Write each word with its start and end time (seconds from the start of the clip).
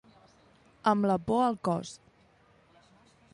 Amb 0.91 1.05
la 1.11 1.17
por 1.27 1.43
al 1.49 1.59
cos. 1.69 1.93